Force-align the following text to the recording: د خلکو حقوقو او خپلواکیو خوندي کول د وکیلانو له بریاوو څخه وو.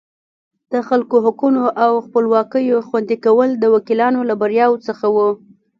د 0.71 0.73
خلکو 0.87 1.15
حقوقو 1.25 1.63
او 1.85 1.91
خپلواکیو 2.05 2.85
خوندي 2.87 3.17
کول 3.25 3.49
د 3.57 3.63
وکیلانو 3.75 4.19
له 4.29 4.35
بریاوو 4.41 4.83
څخه 4.87 5.05
وو. 5.15 5.29